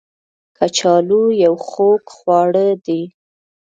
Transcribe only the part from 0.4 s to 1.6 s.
کچالو یو